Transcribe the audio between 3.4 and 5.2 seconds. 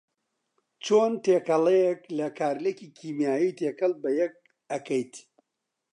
تێکەڵ بەیەک ئەکەیت